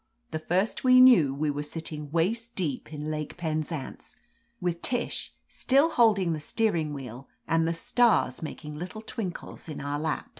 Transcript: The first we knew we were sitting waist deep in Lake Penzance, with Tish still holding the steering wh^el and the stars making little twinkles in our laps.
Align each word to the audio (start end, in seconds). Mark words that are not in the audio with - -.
The 0.31 0.39
first 0.39 0.83
we 0.83 0.99
knew 0.99 1.31
we 1.31 1.51
were 1.51 1.61
sitting 1.61 2.09
waist 2.09 2.55
deep 2.55 2.91
in 2.91 3.11
Lake 3.11 3.37
Penzance, 3.37 4.15
with 4.59 4.81
Tish 4.81 5.31
still 5.47 5.91
holding 5.91 6.33
the 6.33 6.39
steering 6.39 6.91
wh^el 6.93 7.27
and 7.47 7.67
the 7.67 7.73
stars 7.75 8.41
making 8.41 8.79
little 8.79 9.03
twinkles 9.03 9.69
in 9.69 9.79
our 9.79 9.99
laps. 9.99 10.29